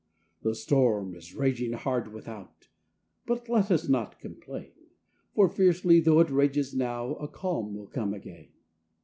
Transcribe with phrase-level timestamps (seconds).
[0.41, 2.69] The storm is raging hard, without;
[3.27, 4.71] But let us not complain,
[5.35, 8.47] For fiercely tho' it rages now, A calm will come again.